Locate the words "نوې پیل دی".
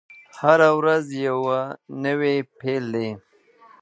2.05-3.09